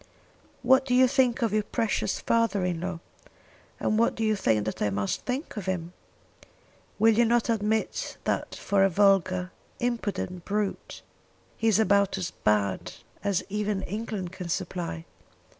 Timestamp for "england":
13.83-14.31